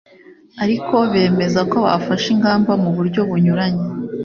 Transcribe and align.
ariko 0.63 0.95
bemeza 1.13 1.61
ko 1.71 1.77
bafashe 1.85 2.27
ingamba 2.35 2.71
mu 2.83 2.89
buryo 2.97 3.21
bunyuranye 3.29 3.85